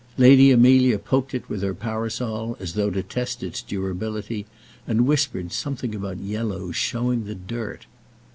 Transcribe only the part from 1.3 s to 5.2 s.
it with her parasol as though to test its durability, and